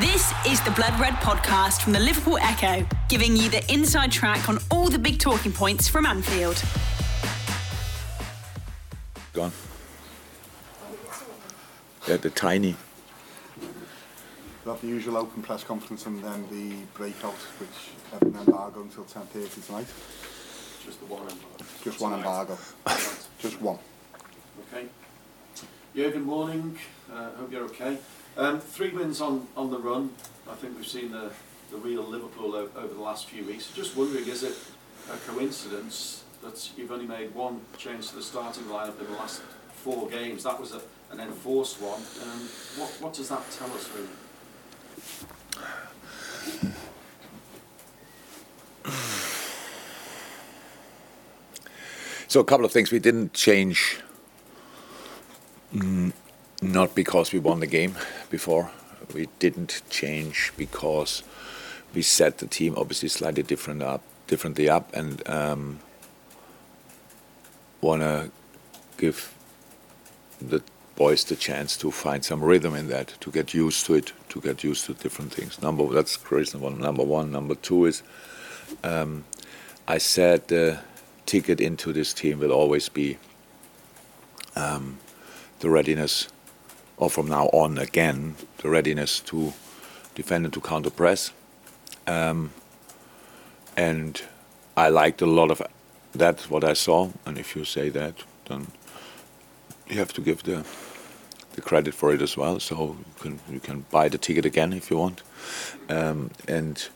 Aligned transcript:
This 0.00 0.32
is 0.44 0.60
the 0.62 0.72
Blood 0.72 0.98
Red 0.98 1.12
podcast 1.14 1.82
from 1.82 1.92
the 1.92 2.00
Liverpool 2.00 2.36
Echo, 2.38 2.84
giving 3.08 3.36
you 3.36 3.48
the 3.48 3.62
inside 3.72 4.10
track 4.10 4.48
on 4.48 4.58
all 4.68 4.88
the 4.88 4.98
big 4.98 5.20
talking 5.20 5.52
points 5.52 5.86
from 5.86 6.04
Anfield. 6.04 6.60
Gone. 9.32 9.52
Yeah, 12.08 12.16
the 12.16 12.30
tiny. 12.30 12.74
We'll 14.64 14.74
have 14.74 14.82
the 14.82 14.88
usual 14.88 15.16
open 15.16 15.44
press 15.44 15.62
conference 15.62 16.06
and 16.06 16.20
then 16.24 16.44
the 16.50 16.74
breakout, 16.94 17.34
which 17.60 17.92
have 18.10 18.22
an 18.22 18.34
embargo 18.34 18.82
until 18.82 19.04
10.30 19.04 19.64
tonight. 19.64 19.86
Just 20.84 20.98
the 20.98 21.06
one 21.06 21.22
embargo. 21.22 21.64
Just 21.84 22.00
one 22.00 22.14
embargo. 22.14 22.58
Just 23.38 23.60
one. 23.60 23.78
Okay. 24.72 24.88
Jürgen, 25.94 26.24
morning. 26.24 26.76
Uh, 27.12 27.30
hope 27.36 27.52
you're 27.52 27.64
okay. 27.64 27.98
Um, 28.36 28.60
three 28.60 28.90
wins 28.90 29.20
on, 29.20 29.46
on 29.56 29.70
the 29.70 29.78
run. 29.78 30.10
I 30.50 30.54
think 30.54 30.76
we've 30.76 30.86
seen 30.86 31.12
the, 31.12 31.30
the 31.70 31.76
real 31.76 32.02
Liverpool 32.02 32.54
o- 32.56 32.68
over 32.76 32.92
the 32.92 33.00
last 33.00 33.26
few 33.26 33.44
weeks. 33.44 33.70
Just 33.70 33.96
wondering, 33.96 34.26
is 34.26 34.42
it 34.42 34.56
a 35.12 35.16
coincidence 35.30 36.24
that 36.42 36.68
you've 36.76 36.90
only 36.90 37.06
made 37.06 37.32
one 37.32 37.60
change 37.78 38.08
to 38.08 38.16
the 38.16 38.22
starting 38.22 38.64
lineup 38.64 38.98
in 38.98 39.06
the 39.06 39.12
last 39.12 39.42
four 39.72 40.08
games? 40.08 40.42
That 40.42 40.60
was 40.60 40.72
a, 40.72 40.80
an 41.12 41.20
enforced 41.20 41.80
one. 41.80 42.02
Um, 42.22 42.40
what, 42.76 42.90
what 43.00 43.14
does 43.14 43.28
that 43.28 43.48
tell 43.52 43.70
us, 43.72 43.88
really? 43.94 44.08
So 52.26 52.40
a 52.40 52.44
couple 52.44 52.66
of 52.66 52.72
things 52.72 52.90
we 52.90 52.98
didn't 52.98 53.32
change. 53.32 54.00
Not 55.74 56.94
because 56.94 57.32
we 57.32 57.40
won 57.40 57.60
the 57.60 57.66
game 57.66 57.96
before. 58.30 58.70
We 59.12 59.28
didn't 59.38 59.82
change 59.90 60.52
because 60.56 61.22
we 61.94 62.02
set 62.02 62.38
the 62.38 62.46
team 62.46 62.74
obviously 62.76 63.08
slightly 63.08 63.42
different 63.42 63.82
up, 63.82 64.02
differently 64.26 64.68
up, 64.68 64.94
and 64.94 65.28
um, 65.28 65.80
want 67.80 68.02
to 68.02 68.30
give 68.96 69.34
the 70.40 70.62
boys 70.96 71.24
the 71.24 71.36
chance 71.36 71.76
to 71.76 71.90
find 71.90 72.24
some 72.24 72.42
rhythm 72.42 72.74
in 72.74 72.88
that, 72.88 73.14
to 73.20 73.30
get 73.30 73.52
used 73.52 73.84
to 73.86 73.94
it, 73.94 74.12
to 74.28 74.40
get 74.40 74.62
used 74.62 74.86
to 74.86 74.94
different 74.94 75.32
things. 75.32 75.60
Number 75.60 75.86
that's 75.88 76.18
reasonable. 76.30 76.70
Number 76.70 77.02
one. 77.02 77.32
Number 77.32 77.56
two 77.56 77.86
is 77.86 78.02
um, 78.82 79.24
I 79.86 79.98
said 79.98 80.48
the 80.48 80.78
ticket 81.26 81.60
into 81.60 81.92
this 81.92 82.14
team 82.14 82.38
will 82.38 82.52
always 82.52 82.88
be 82.88 83.18
um, 84.56 84.98
the 85.64 85.70
readiness 85.70 86.28
or 86.98 87.08
from 87.08 87.26
now 87.26 87.46
on 87.46 87.78
again, 87.78 88.36
the 88.58 88.68
readiness 88.68 89.18
to 89.20 89.54
defend 90.14 90.44
and 90.44 90.52
to 90.52 90.60
counter 90.60 90.90
press. 90.90 91.32
Um, 92.06 92.50
and 93.74 94.22
I 94.76 94.90
liked 94.90 95.22
a 95.22 95.26
lot 95.26 95.50
of 95.50 95.62
that, 96.14 96.42
what 96.50 96.64
I 96.64 96.74
saw. 96.74 97.10
And 97.24 97.38
if 97.38 97.56
you 97.56 97.64
say 97.64 97.88
that, 97.88 98.14
then 98.46 98.66
you 99.88 99.98
have 99.98 100.12
to 100.12 100.20
give 100.20 100.42
the 100.42 100.64
the 101.54 101.62
credit 101.62 101.94
for 101.94 102.12
it 102.12 102.20
as 102.20 102.36
well. 102.36 102.60
So 102.60 102.96
you 102.98 103.20
can 103.20 103.40
you 103.50 103.60
can 103.60 103.86
buy 103.90 104.08
the 104.08 104.18
ticket 104.18 104.44
again 104.44 104.72
if 104.72 104.90
you 104.90 104.98
want. 104.98 105.22
Um, 105.88 106.30
and 106.46 106.88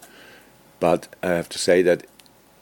but 0.81 1.09
I 1.23 1.29
have 1.29 1.49
to 1.49 1.59
say 1.59 1.83
that 1.83 2.07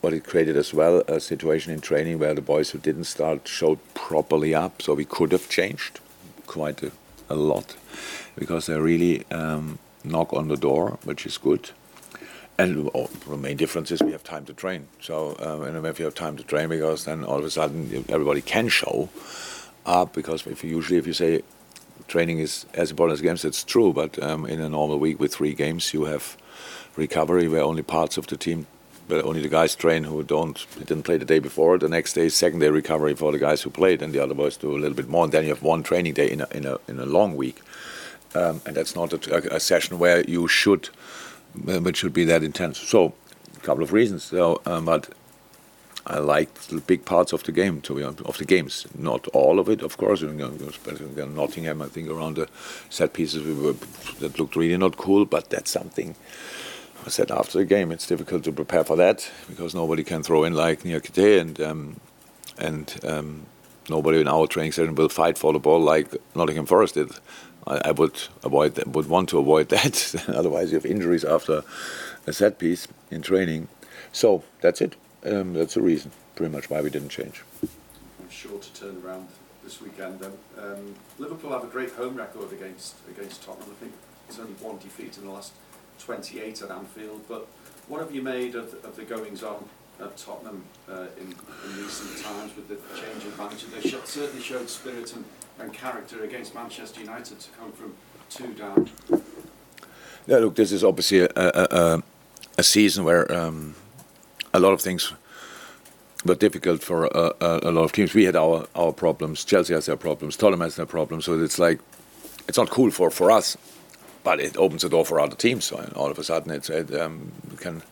what 0.07 0.15
it 0.15 0.25
created 0.25 0.57
as 0.57 0.73
well 0.73 1.03
a 1.09 1.19
situation 1.19 1.73
in 1.73 1.81
training 1.81 2.21
where 2.21 2.33
the 2.33 2.41
boys 2.41 2.71
who 2.71 2.79
didn't 2.79 3.09
start 3.17 3.49
showed 3.49 3.81
properly 3.95 4.55
up. 4.55 4.81
So 4.81 4.95
we 4.95 5.05
could 5.05 5.33
have 5.33 5.49
changed 5.49 5.99
quite 6.47 6.81
a 6.85 6.93
a 7.29 7.35
lot 7.35 7.77
because 8.39 8.67
they 8.67 8.79
really 8.79 9.25
um, 9.31 9.79
knock 10.05 10.33
on 10.33 10.49
the 10.49 10.57
door, 10.57 10.99
which 11.05 11.27
is 11.27 11.39
good. 11.39 11.71
And 12.59 12.91
oh, 12.95 13.11
the 13.29 13.37
main 13.37 13.57
difference 13.57 13.91
is 13.91 14.03
we 14.03 14.13
have 14.13 14.25
time 14.25 14.45
to 14.47 14.55
train. 14.55 14.89
So 15.01 15.37
um, 15.41 15.63
and 15.63 15.87
if 15.87 15.99
you 15.99 16.05
have 16.07 16.15
time 16.15 16.37
to 16.37 16.43
train, 16.43 16.69
because 16.69 17.05
then 17.05 17.25
all 17.25 17.39
of 17.39 17.45
a 17.45 17.51
sudden 17.51 18.05
everybody 18.09 18.41
can 18.41 18.69
show 18.69 19.09
up. 19.85 20.15
Because 20.15 20.47
if 20.47 20.65
you, 20.65 20.71
usually 20.71 20.99
if 20.99 21.07
you 21.07 21.13
say 21.13 21.43
training 22.09 22.39
is 22.39 22.65
as 22.75 22.91
important 22.91 23.19
as 23.19 23.23
games, 23.23 23.45
it's 23.45 23.65
true. 23.65 23.93
But 23.93 24.23
um, 24.23 24.47
in 24.47 24.61
a 24.61 24.69
normal 24.69 24.99
week 24.99 25.21
with 25.21 25.35
three 25.35 25.53
games, 25.53 25.93
you 25.93 26.05
have 26.05 26.37
recovery 26.97 27.47
where 27.49 27.63
only 27.63 27.83
parts 27.83 28.17
of 28.17 28.27
the 28.27 28.39
team 28.39 28.67
but 29.09 29.25
only 29.25 29.41
the 29.41 29.49
guys 29.49 29.75
train 29.75 30.05
who 30.05 30.23
don't 30.23 30.67
didn't 30.79 31.05
play 31.05 31.17
the 31.17 31.25
day 31.25 31.39
before. 31.39 31.79
The 31.79 31.89
next 31.89 32.15
day, 32.15 32.29
second 32.29 32.61
day 32.61 32.69
recovery 32.69 33.15
for 33.15 33.33
the 33.33 33.39
guys 33.39 33.63
who 33.63 33.71
played, 33.71 34.03
and 34.03 34.13
the 34.13 34.23
other 34.23 34.35
boys 34.35 34.57
do 34.57 34.73
a 34.73 34.79
little 34.79 34.97
bit 34.97 35.09
more. 35.09 35.25
And 35.25 35.33
then 35.33 35.45
you 35.45 35.51
have 35.51 35.63
one 35.63 35.83
training 35.83 36.15
day 36.15 36.31
in 36.31 36.41
a 36.41 36.49
in 36.53 36.67
a 36.67 36.79
in 36.89 36.99
a 36.99 37.07
long 37.07 37.37
week, 37.37 37.61
um, 38.35 38.61
and 38.67 38.77
that's 38.77 38.95
not 38.95 39.13
a, 39.13 39.55
a, 39.55 39.61
session 39.61 39.99
where 39.99 40.23
you 40.29 40.49
should, 40.49 40.89
which 41.65 41.99
should 41.99 42.13
be 42.13 42.25
that 42.25 42.43
intense. 42.43 42.79
So, 42.79 43.15
a 43.57 43.61
couple 43.61 43.85
of 43.85 43.93
reasons. 43.93 44.25
So, 44.25 44.61
um, 44.67 44.85
but 44.85 45.09
I 46.07 46.19
liked 46.19 46.69
the 46.71 46.81
big 46.81 47.05
parts 47.05 47.33
of 47.33 47.43
the 47.43 47.53
game, 47.53 47.81
to 47.83 47.95
be 47.95 48.03
honest, 48.03 48.23
of 48.23 48.39
the 48.39 48.45
games. 48.45 48.87
Not 48.97 49.27
all 49.29 49.59
of 49.59 49.69
it, 49.69 49.83
of 49.83 49.97
course. 49.97 50.21
You 50.21 50.33
know, 50.33 50.53
Nottingham, 51.27 51.83
I 51.83 51.87
think 51.87 52.09
around 52.09 52.37
the 52.37 52.49
set 52.91 53.13
pieces 53.13 53.43
we 53.45 53.55
were, 53.55 53.75
that 54.21 54.39
looked 54.39 54.55
really 54.57 54.77
not 54.77 54.97
cool, 54.97 55.25
but 55.25 55.51
that's 55.51 55.71
something 55.71 56.15
I 57.07 57.09
said 57.09 57.31
after 57.31 57.59
the 57.59 57.65
game, 57.65 57.93
it's 57.93 58.07
difficult 58.07 58.43
to 58.45 58.53
prepare 58.53 58.83
for 58.83 58.97
that 58.97 59.31
because 59.49 59.77
nobody 59.77 60.03
can 60.03 60.25
throw 60.25 60.43
in 60.43 60.55
like 60.55 60.83
Niakhaté 60.83 61.41
and 61.41 61.61
um, 61.61 62.01
and 62.59 62.99
um, 63.05 63.47
nobody 63.89 64.21
in 64.21 64.27
our 64.27 64.49
training 64.49 64.73
session 64.73 64.97
will 64.97 65.09
fight 65.09 65.39
for 65.39 65.53
the 65.53 65.61
ball 65.61 65.79
like 65.79 66.09
Nottingham 66.35 66.67
Forest 66.67 66.95
did. 66.95 67.13
I, 67.65 67.81
I 67.85 67.91
would 67.93 68.21
avoid 68.43 68.85
would 68.93 69.09
want 69.09 69.29
to 69.29 69.39
avoid 69.39 69.69
that. 69.75 70.25
Otherwise, 70.29 70.73
you 70.73 70.79
have 70.79 70.87
injuries 70.87 71.25
after 71.25 71.63
a 72.27 72.33
set 72.33 72.59
piece 72.59 72.89
in 73.13 73.23
training. 73.23 73.69
So 74.11 74.43
that's 74.61 74.81
it. 74.81 74.97
Um, 75.25 75.55
that's 75.55 75.75
the 75.75 75.83
reason, 75.83 76.11
pretty 76.35 76.53
much, 76.53 76.69
why 76.71 76.81
we 76.81 76.91
didn't 76.91 77.11
change. 77.11 77.45
I'm 77.63 78.31
sure 78.31 78.59
to 78.59 78.75
turn 78.75 79.01
around 79.05 79.29
this 79.63 79.81
weekend. 79.81 80.19
Then 80.19 80.33
um, 80.59 80.97
Liverpool 81.19 81.53
have 81.53 81.63
a 81.63 81.69
great 81.69 81.93
home 81.93 82.17
record 82.17 82.53
against 82.53 82.97
against 83.09 83.45
Tottenham. 83.45 83.71
I 83.71 83.75
think 83.81 83.93
it's 84.29 84.41
only 84.41 84.55
one 84.55 84.79
defeat 84.79 85.17
in 85.19 85.25
the 85.25 85.31
last 85.31 85.53
28 85.99 86.63
at 86.63 86.71
Anfield. 86.71 87.23
But 87.29 87.47
what 87.89 88.01
have 88.01 88.15
you 88.15 88.23
made 88.23 88.55
of, 88.55 88.75
of 88.85 88.97
the 88.97 89.03
goings 89.03 89.43
on 89.43 89.69
at 90.01 90.17
Tottenham 90.17 90.65
uh, 90.91 91.07
in, 91.19 91.29
in, 91.29 91.83
recent 91.83 92.23
times 92.23 92.55
with 92.57 92.69
the 92.69 92.77
change 93.01 93.25
of 93.25 93.39
manager? 93.39 93.67
They 93.69 93.89
sh- 93.89 93.97
certainly 94.05 94.43
showed 94.43 94.69
spirit 94.69 95.15
and, 95.15 95.25
and 95.59 95.73
character 95.73 96.25
against 96.25 96.55
Manchester 96.55 97.01
United 97.01 97.41
to 97.41 97.51
come 97.51 97.73
from 97.73 97.95
two 98.29 98.53
down. 98.55 98.91
Yeah, 100.27 100.39
look, 100.39 100.57
this 100.57 100.73
is 100.73 100.83
obviously 100.83 101.21
a, 101.21 101.31
a, 101.37 102.03
a 102.59 102.63
season 102.63 103.05
where 103.05 103.31
um, 103.33 103.77
a 104.53 104.59
lot 104.59 104.73
of 104.73 104.81
things 104.81 105.13
were 106.25 106.35
difficult 106.35 106.83
for 106.83 107.05
a, 107.07 107.33
a, 107.41 107.71
lot 107.71 107.85
of 107.85 107.93
teams. 107.93 108.13
We 108.13 108.25
had 108.25 108.35
our, 108.35 108.67
our 108.75 108.93
problems. 108.93 109.45
Chelsea 109.45 109.75
has 109.75 109.87
their 109.87 109.97
problems. 109.97 110.37
Tottenham 110.37 110.63
has 110.63 110.75
their 110.75 110.87
problems. 110.87 111.27
So 111.27 111.41
it's 111.41 111.59
like 111.59 111.79
it's 112.49 112.59
not 112.59 112.71
cool 112.71 112.91
for, 112.91 113.11
for 113.11 113.31
us 113.31 113.57
but 114.27 114.41
it 114.41 114.57
opens 114.57 114.83
the 114.83 114.89
door 114.89 115.05
for 115.05 115.21
other 115.21 115.37
teams. 115.37 115.67
So 115.67 115.77
all 115.95 116.11
of 116.11 116.19
a 116.19 116.25
sudden, 116.25 116.51
it's, 116.51 116.69
it 116.69 116.93
um, 117.01 117.31
can 117.59 117.83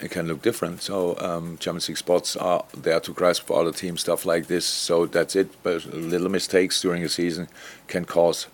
it 0.00 0.10
can 0.10 0.26
look 0.26 0.42
different. 0.42 0.82
So 0.82 1.16
um, 1.20 1.58
Champions 1.58 1.88
League 1.88 1.98
spots 1.98 2.36
are 2.36 2.64
there 2.76 2.98
to 2.98 3.12
grasp 3.12 3.46
for 3.46 3.60
other 3.60 3.70
teams, 3.70 4.00
stuff 4.00 4.26
like 4.26 4.48
this. 4.48 4.66
So 4.66 5.06
that's 5.06 5.36
it. 5.36 5.48
But 5.62 5.86
little 5.86 6.28
mistakes 6.28 6.82
during 6.82 7.02
the 7.02 7.08
season 7.08 7.46
can 7.86 8.04
cause 8.04 8.48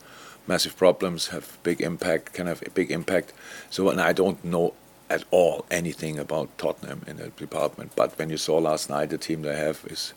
massive 0.47 0.76
problems, 0.76 1.29
have 1.29 1.56
big 1.62 1.81
impact, 1.81 2.35
can 2.35 2.47
have 2.47 2.62
a 2.67 2.70
big 2.70 2.91
impact. 2.91 3.32
So 3.70 3.88
and 3.88 3.99
I 3.99 4.12
don't 4.12 4.44
know 4.44 4.75
at 5.08 5.25
all 5.31 5.64
anything 5.70 6.19
about 6.19 6.56
Tottenham 6.58 7.00
in 7.06 7.17
that 7.17 7.35
department. 7.37 7.93
But 7.96 8.19
when 8.19 8.29
you 8.29 8.37
saw 8.37 8.58
last 8.58 8.91
night, 8.91 9.08
the 9.08 9.17
team 9.17 9.41
they 9.41 9.56
have 9.56 9.81
is 9.88 10.12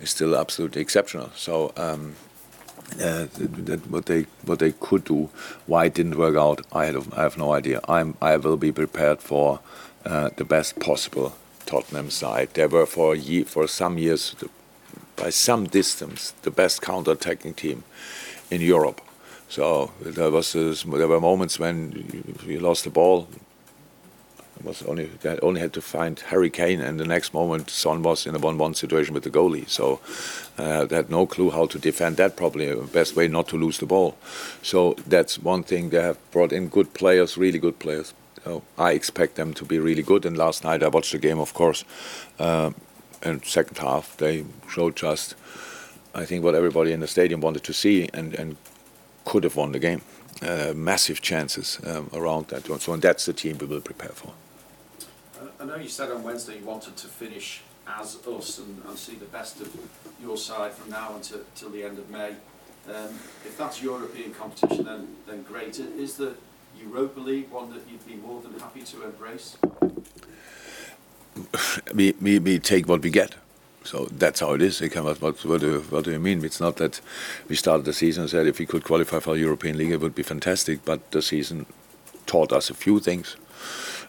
is 0.00 0.10
still 0.10 0.34
absolutely 0.34 0.82
exceptional. 0.82 1.30
So 1.36 1.72
um, 1.76 2.16
uh, 2.94 3.26
that 3.36 3.80
what 3.90 4.06
they 4.06 4.26
what 4.44 4.58
they 4.58 4.72
could 4.72 5.04
do. 5.04 5.28
Why 5.66 5.86
it 5.86 5.94
didn't 5.94 6.16
work 6.16 6.36
out, 6.36 6.66
I 6.72 6.86
have 6.86 7.12
I 7.14 7.22
have 7.22 7.38
no 7.38 7.52
idea. 7.52 7.80
I'm 7.88 8.14
I 8.20 8.36
will 8.36 8.56
be 8.56 8.72
prepared 8.72 9.20
for 9.20 9.60
uh, 10.04 10.30
the 10.36 10.44
best 10.44 10.78
possible 10.80 11.32
Tottenham 11.66 12.10
side. 12.10 12.48
They 12.54 12.66
were 12.66 12.86
for 12.86 13.14
year, 13.14 13.44
for 13.44 13.66
some 13.68 13.98
years, 13.98 14.34
by 15.16 15.30
some 15.30 15.64
distance, 15.64 16.32
the 16.42 16.50
best 16.50 16.82
counter-attacking 16.82 17.54
team 17.54 17.84
in 18.50 18.60
Europe. 18.60 19.00
So 19.48 19.92
there 20.00 20.30
was 20.30 20.52
there 20.52 21.08
were 21.08 21.20
moments 21.20 21.58
when 21.58 22.36
you 22.46 22.60
lost 22.60 22.84
the 22.84 22.90
ball. 22.90 23.28
Was 24.62 24.82
only 24.82 25.06
they 25.22 25.38
only 25.38 25.60
had 25.60 25.72
to 25.72 25.80
find 25.80 26.20
Harry 26.20 26.50
Kane, 26.50 26.80
and 26.80 27.00
the 27.00 27.06
next 27.06 27.32
moment 27.32 27.70
Son 27.70 28.02
was 28.02 28.26
in 28.26 28.34
a 28.34 28.38
one-one 28.38 28.74
situation 28.74 29.14
with 29.14 29.24
the 29.24 29.30
goalie. 29.30 29.68
So 29.68 30.00
uh, 30.58 30.84
they 30.84 30.96
had 30.96 31.10
no 31.10 31.26
clue 31.26 31.50
how 31.50 31.66
to 31.66 31.78
defend 31.78 32.18
that 32.18 32.36
properly. 32.36 32.74
Best 32.92 33.16
way 33.16 33.26
not 33.28 33.48
to 33.48 33.56
lose 33.56 33.78
the 33.78 33.86
ball. 33.86 34.16
So 34.62 34.94
that's 35.06 35.38
one 35.38 35.62
thing. 35.62 35.90
They 35.90 36.02
have 36.02 36.18
brought 36.30 36.52
in 36.52 36.68
good 36.68 36.92
players, 36.92 37.38
really 37.38 37.58
good 37.58 37.78
players. 37.78 38.12
So 38.44 38.62
I 38.78 38.92
expect 38.92 39.36
them 39.36 39.54
to 39.54 39.64
be 39.64 39.78
really 39.78 40.02
good. 40.02 40.26
And 40.26 40.36
last 40.36 40.62
night 40.62 40.82
I 40.82 40.88
watched 40.88 41.12
the 41.12 41.18
game, 41.18 41.40
of 41.40 41.54
course. 41.54 41.84
Uh, 42.38 42.72
and 43.22 43.44
second 43.44 43.78
half 43.78 44.16
they 44.16 44.44
showed 44.68 44.94
just, 44.94 45.34
I 46.14 46.26
think, 46.26 46.44
what 46.44 46.54
everybody 46.54 46.92
in 46.92 47.00
the 47.00 47.06
stadium 47.06 47.40
wanted 47.40 47.64
to 47.64 47.72
see, 47.72 48.08
and, 48.12 48.34
and 48.34 48.56
could 49.24 49.44
have 49.44 49.56
won 49.56 49.72
the 49.72 49.78
game. 49.78 50.02
Uh, 50.42 50.72
massive 50.74 51.20
chances 51.20 51.78
um, 51.86 52.08
around 52.12 52.48
that 52.48 52.68
one. 52.68 52.80
So 52.80 52.92
and 52.92 53.02
that's 53.02 53.24
the 53.24 53.32
team 53.32 53.58
we 53.58 53.66
will 53.66 53.80
prepare 53.80 54.10
for. 54.10 54.32
I 55.60 55.64
know 55.64 55.76
you 55.76 55.88
said 55.88 56.10
on 56.10 56.22
Wednesday 56.22 56.58
you 56.58 56.64
wanted 56.64 56.96
to 56.96 57.06
finish 57.06 57.60
as 57.86 58.16
us 58.26 58.58
and, 58.58 58.82
and 58.88 58.96
see 58.96 59.16
the 59.16 59.26
best 59.26 59.60
of 59.60 59.68
your 60.22 60.38
side 60.38 60.72
from 60.72 60.90
now 60.90 61.14
until, 61.14 61.40
until 61.40 61.68
the 61.68 61.84
end 61.84 61.98
of 61.98 62.08
May. 62.08 62.30
Um, 62.88 63.14
if 63.44 63.58
that's 63.58 63.82
European 63.82 64.32
competition, 64.32 64.86
then, 64.86 65.08
then 65.26 65.42
great. 65.42 65.78
Is 65.78 66.16
the 66.16 66.34
Europa 66.80 67.20
League 67.20 67.50
one 67.50 67.70
that 67.74 67.82
you'd 67.90 68.06
be 68.06 68.14
more 68.14 68.40
than 68.40 68.58
happy 68.58 68.80
to 68.82 69.02
embrace? 69.02 69.58
we, 71.94 72.14
we, 72.22 72.38
we 72.38 72.58
take 72.58 72.88
what 72.88 73.02
we 73.02 73.10
get. 73.10 73.34
So 73.84 74.06
that's 74.06 74.40
how 74.40 74.54
it 74.54 74.62
is. 74.62 74.80
What, 74.80 75.20
what, 75.20 75.44
what, 75.44 75.60
do, 75.60 75.80
what 75.90 76.04
do 76.04 76.10
you 76.10 76.18
mean? 76.18 76.42
It's 76.42 76.60
not 76.60 76.76
that 76.76 77.02
we 77.48 77.56
started 77.56 77.84
the 77.84 77.92
season 77.92 78.22
and 78.22 78.30
said 78.30 78.46
if 78.46 78.58
we 78.58 78.66
could 78.66 78.84
qualify 78.84 79.18
for 79.18 79.36
European 79.36 79.76
League, 79.76 79.92
it 79.92 80.00
would 80.00 80.14
be 80.14 80.22
fantastic. 80.22 80.86
But 80.86 81.10
the 81.10 81.20
season 81.20 81.66
taught 82.24 82.52
us 82.52 82.70
a 82.70 82.74
few 82.74 83.00
things, 83.00 83.36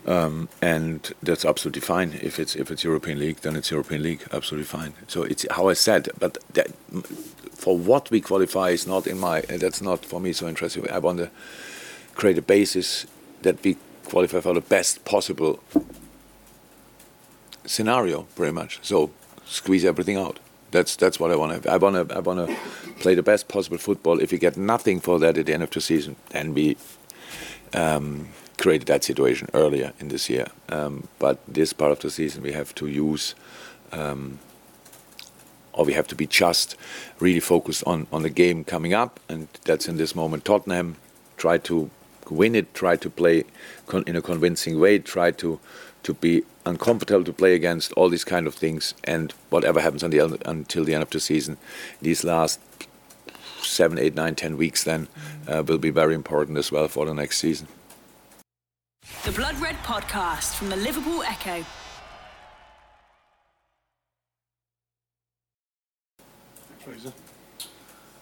um, 0.06 0.50
and 0.62 1.14
that's 1.22 1.46
absolutely 1.46 1.82
fine. 1.82 2.20
If 2.22 2.40
it's 2.40 2.56
if 2.56 2.72
it's 2.72 2.84
European 2.84 3.20
League, 3.20 3.42
then 3.42 3.56
it's 3.56 3.72
European 3.72 4.02
League, 4.02 4.24
absolutely 4.32 4.66
fine. 4.66 4.94
So 5.08 5.24
it's 5.24 5.46
how 5.52 5.70
I 5.70 5.74
said. 5.74 6.10
But 6.20 6.38
that, 6.54 6.72
for 7.54 7.78
what 7.78 8.10
we 8.10 8.22
qualify 8.22 8.70
is 8.70 8.88
not 8.88 9.06
in 9.06 9.20
my. 9.20 9.42
That's 9.42 9.82
not 9.82 10.06
for 10.06 10.20
me 10.20 10.34
so 10.34 10.48
interesting. 10.48 10.90
I 10.90 11.00
want 11.00 11.20
to 11.20 11.30
create 12.16 12.38
a 12.38 12.42
basis 12.42 13.06
that 13.44 13.64
we 13.64 13.78
qualify 14.06 14.42
for 14.42 14.54
the 14.54 14.62
best 14.62 15.06
possible 15.06 15.60
scenario, 17.66 18.24
pretty 18.36 18.54
much. 18.54 18.80
So 18.82 19.12
squeeze 19.46 19.86
everything 19.86 20.18
out. 20.18 20.40
That's 20.72 20.96
that's 20.96 21.20
what 21.20 21.32
I 21.32 21.36
want 21.36 21.64
to. 21.64 21.72
I 21.72 21.78
want 21.78 22.10
to. 22.10 22.16
I 22.16 22.20
want 22.20 22.48
to 22.48 22.56
play 23.02 23.14
the 23.14 23.24
best 23.24 23.48
possible 23.48 23.78
football. 23.78 24.20
If 24.20 24.32
you 24.32 24.40
get 24.40 24.58
nothing 24.58 25.00
for 25.00 25.20
that 25.20 25.38
at 25.38 25.46
the 25.46 25.54
end 25.54 25.64
of 25.64 25.70
the 25.70 25.82
season, 25.82 26.16
then 26.30 26.54
we 26.56 26.78
um, 27.74 28.30
created 28.62 28.88
that 28.88 29.04
situation 29.04 29.50
earlier 29.54 29.92
in 30.00 30.08
this 30.10 30.30
year. 30.30 30.48
Um, 30.70 31.08
but 31.18 31.40
this 31.48 31.74
part 31.74 31.92
of 31.92 32.00
the 32.00 32.12
season, 32.12 32.44
we 32.44 32.54
have 32.54 32.74
to 32.76 32.88
use. 32.88 33.36
Um, 33.92 34.40
or 35.74 35.86
we 35.86 35.94
have 35.94 36.08
to 36.08 36.16
be 36.16 36.28
just 36.28 36.76
really 37.20 37.40
focused 37.40 37.84
on, 37.88 38.06
on 38.12 38.24
the 38.24 38.30
game 38.30 38.66
coming 38.66 38.94
up, 38.94 39.22
and 39.30 39.48
that's 39.64 39.88
in 39.88 39.96
this 39.96 40.14
moment 40.16 40.44
Tottenham. 40.44 40.98
Try 41.38 41.58
to 41.60 41.90
win 42.30 42.56
it, 42.56 42.74
try 42.74 42.98
to 42.98 43.10
play 43.10 43.46
in 44.06 44.16
a 44.16 44.22
convincing 44.22 44.80
way, 44.80 45.00
try 45.00 45.32
to 45.32 45.60
to 46.04 46.14
be 46.16 46.44
uncomfortable 46.66 47.24
to 47.24 47.32
play 47.32 47.54
against, 47.56 47.94
all 47.94 48.10
these 48.10 48.26
kind 48.26 48.48
of 48.48 48.56
things, 48.56 48.94
and 49.04 49.32
whatever 49.50 49.80
happens 49.80 50.02
the, 50.02 50.50
until 50.50 50.84
the 50.84 50.94
end 50.94 51.04
of 51.04 51.10
the 51.10 51.20
season, 51.20 51.58
these 52.02 52.24
last 52.24 52.60
seven, 53.62 53.98
eight, 54.00 54.16
nine, 54.16 54.36
ten 54.36 54.58
weeks 54.58 54.84
then 54.84 55.08
uh, 55.48 55.64
will 55.66 55.78
be 55.78 55.92
very 55.92 56.16
important 56.16 56.58
as 56.58 56.72
well 56.72 56.88
for 56.88 57.06
the 57.06 57.14
next 57.14 57.38
season. 57.38 57.68
The 59.24 59.32
Blood 59.34 59.60
Red 59.60 59.76
Podcast 59.84 60.56
from 60.56 60.70
the 60.70 60.76
Liverpool 60.76 61.22
Echo. 61.22 61.64
Fraser. 66.80 67.14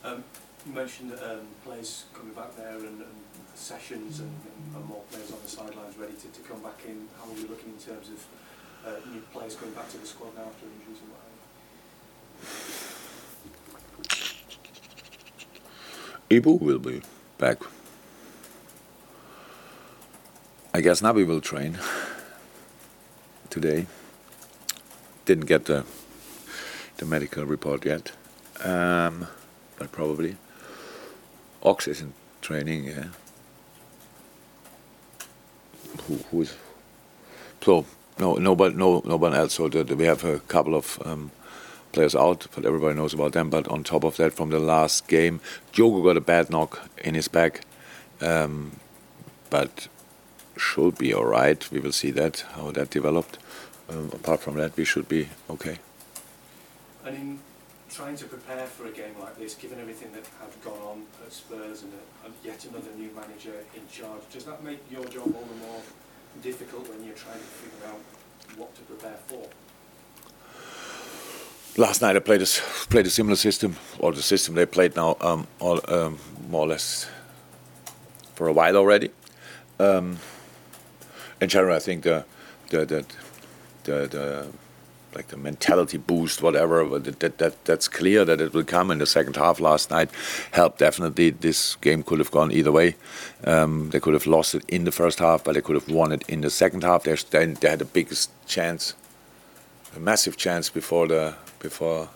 Um, 0.03 0.25
you 0.68 0.74
mentioned 0.74 1.13
um, 1.24 1.47
players 1.63 2.03
coming 2.13 2.33
back 2.33 2.53
there 2.57 2.75
and, 2.75 3.00
and 3.00 3.15
sessions 3.56 4.19
and, 4.19 4.30
and, 4.75 4.86
more 4.86 5.01
players 5.09 5.31
on 5.31 5.38
the 5.41 5.47
sidelines 5.47 5.97
ready 5.97 6.12
to, 6.15 6.27
to 6.27 6.41
come 6.41 6.62
back 6.62 6.81
in. 6.86 7.07
How 7.18 7.30
are 7.30 7.33
we 7.33 7.44
looking 7.44 7.69
in 7.69 7.80
terms 7.80 8.09
of 8.09 8.27
uh, 8.86 9.00
new 9.09 9.21
players 9.31 9.56
coming 9.56 9.74
back 9.75 9.89
to 9.91 9.97
the 9.97 10.06
squad 10.06 10.36
now 10.36 10.44
after 10.47 10.65
injuries 10.65 11.00
and 11.01 11.12
what 11.13 11.21
have 16.30 16.41
you? 16.41 16.41
Ibu 16.41 16.62
will 16.62 16.80
be 16.80 17.01
back. 17.38 17.59
I 20.74 20.81
guess 20.81 21.01
Naby 21.01 21.25
will 21.25 21.42
train 21.42 21.80
today. 23.50 23.88
Didn't 25.25 25.45
get 25.45 25.66
the 25.66 25.86
the 26.98 27.06
medical 27.06 27.45
report 27.45 27.86
yet, 27.86 28.12
um, 28.63 29.27
but 29.77 29.92
probably. 29.92 30.38
Ox 31.63 31.88
isn't 31.88 32.13
training. 32.42 32.86
Yeah. 32.86 33.07
Who 36.07 36.16
who's 36.31 36.56
so 37.62 37.86
no, 38.19 38.36
nobody, 38.36 38.75
no, 38.75 39.01
no 39.06 39.15
one 39.15 39.33
else. 39.33 39.54
So 39.54 39.69
the, 39.69 39.95
we 39.95 40.06
have 40.06 40.24
a 40.24 40.39
couple 40.39 40.75
of 40.75 41.01
um, 41.06 41.31
players 41.92 42.15
out, 42.15 42.48
but 42.54 42.65
everybody 42.65 42.95
knows 42.95 43.13
about 43.13 43.33
them. 43.33 43.50
But 43.50 43.68
on 43.68 43.83
top 43.83 44.04
of 44.04 44.18
that, 44.18 44.33
from 44.33 44.50
the 44.50 44.60
last 44.60 45.07
game, 45.07 45.39
Diogo 45.74 46.01
got 46.04 46.18
a 46.18 46.22
bad 46.22 46.50
knock 46.50 46.89
in 46.98 47.15
his 47.15 47.27
back, 47.27 47.62
um, 48.22 48.74
but 49.50 49.88
should 50.60 50.98
be 50.98 51.14
all 51.14 51.26
right. 51.26 51.72
We 51.72 51.80
will 51.80 51.92
see 51.92 52.12
that 52.12 52.46
how 52.56 52.72
that 52.72 52.90
developed. 52.90 53.38
Um, 53.90 54.12
apart 54.14 54.42
from 54.42 54.56
that, 54.56 54.76
we 54.78 54.86
should 54.86 55.08
be 55.08 55.30
okay. 55.50 55.80
And 57.06 57.16
in 57.16 57.40
trying 57.90 58.16
to 58.18 58.26
prepare 58.26 58.68
for 58.68 58.86
a 58.86 58.92
game 58.92 59.16
like 59.20 59.38
this, 59.40 59.56
given 59.56 59.80
everything 59.80 60.12
that 60.12 60.26
has 60.40 60.54
gone 60.64 60.80
on 60.86 61.04
at 61.26 61.34
Spurs 61.34 61.84
and 61.84 61.92
a, 61.94 62.48
yet 62.48 62.64
another 62.66 62.92
new 62.96 63.10
manager 63.16 63.54
in 63.76 63.82
charge, 63.92 64.22
does 64.32 64.46
that 64.46 64.64
make 64.64 64.80
your 64.92 65.04
job 65.06 65.34
all 65.36 65.48
the 65.54 65.66
more 65.66 65.82
difficult 66.44 66.88
when 66.90 67.04
you're 67.04 67.16
trying 67.16 67.40
to 67.40 67.40
figure 67.40 67.88
out 67.88 68.00
what 68.58 68.76
to 68.76 68.82
prepare 68.82 69.18
for? 69.28 69.48
Last 71.78 72.02
night 72.02 72.16
I 72.16 72.20
played 72.20 72.42
a, 72.42 72.46
played 72.90 73.08
a 73.08 73.10
similar 73.10 73.36
system, 73.36 73.76
or 74.00 74.12
the 74.12 74.22
system 74.22 74.56
they 74.56 74.66
played 74.66 74.96
now, 74.96 75.18
um, 75.22 75.48
all, 75.60 75.80
um, 75.88 76.20
more 76.50 76.66
or 76.66 76.68
less 76.68 77.10
for 78.36 78.48
a 78.48 78.54
while 78.54 78.76
already. 78.76 79.10
Um, 79.80 80.20
in 81.41 81.50
general, 81.50 81.75
I 81.75 81.79
think 81.79 82.03
the 82.03 82.25
the 82.69 82.86
the 82.86 83.05
the, 83.84 84.08
the 84.08 84.48
like 85.15 85.29
the 85.29 85.38
mentality 85.38 85.98
boost, 85.98 86.41
whatever. 86.41 86.86
But 86.86 87.19
that, 87.19 87.38
that 87.38 87.65
that's 87.65 87.88
clear 87.88 88.25
that 88.25 88.41
it 88.41 88.53
will 88.53 88.63
come 88.63 88.91
in 88.91 89.00
the 89.00 89.05
second 89.05 89.36
half. 89.36 89.60
Last 89.60 89.89
night 89.89 90.10
helped 90.51 90.79
definitely. 90.79 91.31
This 91.31 91.75
game 91.75 92.03
could 92.03 92.19
have 92.19 92.31
gone 92.31 92.51
either 92.51 92.72
way. 92.72 92.96
Um, 93.43 93.89
they 93.89 94.00
could 94.00 94.13
have 94.13 94.27
lost 94.27 94.55
it 94.55 94.63
in 94.67 94.84
the 94.84 94.91
first 94.91 95.19
half, 95.19 95.43
but 95.43 95.53
they 95.53 95.62
could 95.62 95.75
have 95.75 95.89
won 95.89 96.12
it 96.12 96.27
in 96.27 96.41
the 96.41 96.50
second 96.50 96.84
half. 96.84 97.03
They, 97.03 97.15
they 97.15 97.69
had 97.69 97.79
the 97.79 97.86
biggest 97.86 98.29
chance, 98.48 98.93
a 99.96 100.00
massive 100.00 100.38
chance 100.38 100.69
before 100.69 101.08
the 101.08 101.36
before 101.60 102.10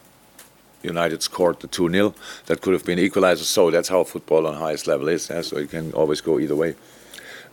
United 0.83 1.23
scored 1.23 1.59
the 1.61 1.67
2 1.67 1.89
0. 1.89 2.13
That 2.45 2.61
could 2.61 2.73
have 2.73 2.85
been 2.85 2.99
equalizer. 2.99 3.45
So 3.45 3.71
that's 3.71 3.89
how 3.89 4.03
football 4.03 4.45
on 4.45 4.55
highest 4.55 4.85
level 4.87 5.07
is. 5.07 5.29
Yeah? 5.29 5.41
So 5.41 5.57
it 5.57 5.71
can 5.71 5.93
always 5.93 6.21
go 6.21 6.39
either 6.39 6.55
way. 6.55 6.75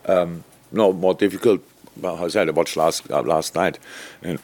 Um, 0.06 0.44
no, 0.72 0.92
more 0.92 1.14
difficult. 1.14 1.60
Well, 1.96 2.16
how 2.16 2.24
I 2.24 2.28
said, 2.28 2.48
I 2.48 2.52
watched 2.52 2.76
last 2.76 3.10
uh, 3.10 3.22
last 3.22 3.54
night, 3.54 3.78
and 4.22 4.38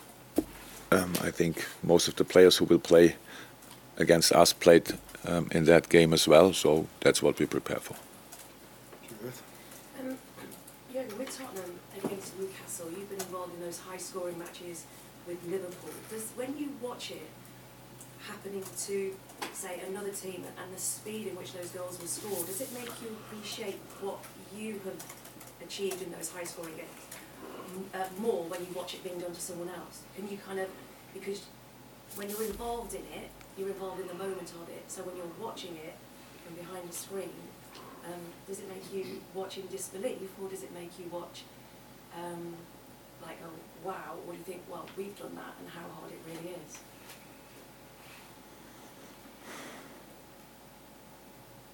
um, 0.92 1.12
I 1.22 1.30
think 1.30 1.64
most 1.82 2.08
of 2.08 2.16
the 2.16 2.24
players 2.24 2.56
who 2.56 2.64
will 2.64 2.78
play 2.78 3.16
against 3.98 4.32
us 4.32 4.52
played 4.52 4.92
um, 5.26 5.48
in 5.52 5.64
that 5.64 5.88
game 5.88 6.12
as 6.12 6.28
well, 6.28 6.52
so 6.52 6.86
that's 7.00 7.22
what 7.22 7.38
we 7.38 7.46
prepare 7.46 7.78
for. 7.78 7.96
Um, 10.00 10.16
with 11.18 11.38
Tottenham 11.38 11.78
against 12.04 12.38
Newcastle, 12.38 12.90
you've 12.90 13.08
been 13.08 13.20
involved 13.20 13.54
in 13.54 13.60
those 13.60 13.78
high-scoring 13.78 14.38
matches 14.38 14.84
with 15.26 15.42
Liverpool. 15.44 15.90
Does 16.10 16.30
when 16.36 16.56
you 16.58 16.72
watch 16.80 17.10
it 17.10 17.28
happening 18.28 18.64
to, 18.86 19.14
say, 19.52 19.80
another 19.88 20.10
team 20.10 20.44
and 20.60 20.74
the 20.74 20.80
speed 20.80 21.28
in 21.28 21.36
which 21.36 21.52
those 21.52 21.70
goals 21.70 22.00
were 22.00 22.08
scored, 22.08 22.46
does 22.46 22.60
it 22.60 22.72
make 22.72 22.90
you 23.02 23.08
appreciate 23.08 23.78
what 24.00 24.18
you 24.56 24.80
have 24.84 25.02
achieved 25.66 26.00
in 26.02 26.10
those 26.12 26.30
high-scoring 26.30 26.76
games? 26.76 27.06
uh, 27.94 28.06
more 28.18 28.44
when 28.44 28.60
you 28.60 28.72
watch 28.74 28.94
it 28.94 29.02
being 29.04 29.18
done 29.18 29.32
to 29.32 29.40
someone 29.40 29.68
else? 29.68 30.02
Can 30.16 30.28
you 30.28 30.38
kind 30.38 30.60
of, 30.60 30.68
because 31.12 31.46
when 32.14 32.30
you're 32.30 32.44
involved 32.44 32.94
in 32.94 33.02
it, 33.12 33.30
you're 33.58 33.68
involved 33.68 34.00
in 34.00 34.08
the 34.08 34.14
moment 34.14 34.50
of 34.52 34.68
it. 34.68 34.84
So 34.88 35.02
when 35.02 35.16
you're 35.16 35.26
watching 35.40 35.76
it 35.76 35.94
from 36.44 36.54
behind 36.56 36.88
the 36.88 36.94
screen, 36.94 37.32
um, 38.04 38.20
does 38.46 38.60
it 38.60 38.68
make 38.68 38.92
you 38.92 39.20
watch 39.34 39.58
in 39.58 39.66
disbelief, 39.66 40.30
or 40.40 40.48
does 40.48 40.62
it 40.62 40.72
make 40.72 40.90
you 40.98 41.06
watch 41.10 41.42
um, 42.16 42.54
like, 43.22 43.38
oh 43.44 43.86
wow, 43.86 44.14
or 44.26 44.32
do 44.32 44.38
you 44.38 44.44
think, 44.44 44.62
well, 44.70 44.86
we've 44.96 45.18
done 45.18 45.34
that, 45.34 45.54
and 45.58 45.68
how 45.68 45.88
hard 45.98 46.12
it 46.12 46.20
really 46.26 46.54
is? 46.54 46.78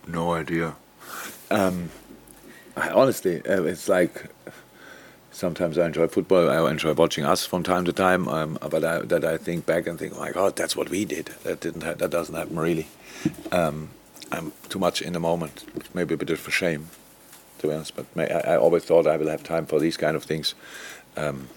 No 0.06 0.32
idea. 0.32 0.74
Um, 1.50 1.90
I, 2.76 2.90
honestly, 2.90 3.44
uh, 3.46 3.62
it's 3.62 3.88
like 3.88 4.30
sometimes 5.30 5.78
I 5.78 5.86
enjoy 5.86 6.08
football. 6.08 6.48
I 6.48 6.70
enjoy 6.70 6.94
watching 6.94 7.24
us 7.24 7.44
from 7.44 7.62
time 7.62 7.84
to 7.84 7.92
time. 7.92 8.28
Um, 8.28 8.58
but 8.60 8.84
I, 8.84 9.00
that 9.00 9.24
I 9.24 9.36
think 9.36 9.66
back 9.66 9.86
and 9.86 9.98
think, 9.98 10.14
oh 10.16 10.20
my 10.20 10.32
God, 10.32 10.56
that's 10.56 10.76
what 10.76 10.90
we 10.90 11.04
did. 11.04 11.26
That 11.44 11.60
didn't. 11.60 11.82
Ha- 11.82 11.94
that 11.94 12.10
doesn't 12.10 12.34
happen 12.34 12.58
really. 12.58 12.86
Um, 13.50 13.90
I'm 14.30 14.52
too 14.68 14.78
much 14.78 15.02
in 15.02 15.12
the 15.12 15.20
moment. 15.20 15.64
Maybe 15.94 16.14
a 16.14 16.16
bit 16.16 16.30
of 16.30 16.46
a 16.46 16.50
shame, 16.50 16.88
to 17.58 17.68
be 17.68 17.74
honest. 17.74 17.94
But 17.94 18.14
may, 18.16 18.30
I, 18.30 18.54
I, 18.54 18.56
always 18.56 18.84
thought 18.84 19.06
I 19.06 19.16
will 19.18 19.28
have 19.28 19.42
time 19.42 19.66
for 19.66 19.78
these 19.78 19.98
kind 19.98 20.16
of 20.16 20.24
things 20.24 20.54
um, 21.16 21.48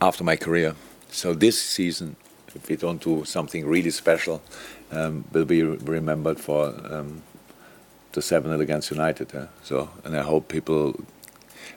after 0.00 0.22
my 0.22 0.36
career. 0.36 0.74
So 1.10 1.32
this 1.32 1.60
season, 1.60 2.16
if 2.54 2.68
we 2.68 2.76
don't 2.76 3.02
do 3.02 3.24
something 3.24 3.66
really 3.66 3.90
special, 3.90 4.42
um, 4.90 5.24
will 5.32 5.46
be 5.46 5.62
remembered 5.62 6.38
for 6.38 6.74
um, 6.92 7.22
the 8.12 8.22
7 8.22 8.50
0 8.50 8.60
against 8.60 8.90
United. 8.90 9.34
Uh, 9.34 9.46
so, 9.62 9.90
and 10.04 10.16
I 10.16 10.22
hope 10.22 10.48
people, 10.48 10.98